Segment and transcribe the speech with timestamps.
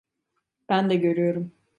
[0.69, 1.51] Ben de görüyorum.